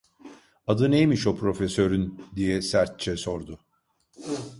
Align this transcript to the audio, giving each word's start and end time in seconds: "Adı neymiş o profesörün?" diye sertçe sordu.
"Adı 0.67 0.91
neymiş 0.91 1.27
o 1.27 1.35
profesörün?" 1.37 2.21
diye 2.35 2.61
sertçe 2.61 3.17
sordu. 3.17 3.59